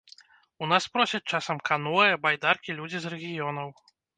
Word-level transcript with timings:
У 0.63 0.69
нас 0.71 0.87
просяць 0.95 1.21
часам 1.35 1.61
каноэ, 1.71 2.09
байдаркі 2.27 2.77
людзі 2.81 2.97
з 3.05 3.17
рэгіёнаў. 3.17 3.69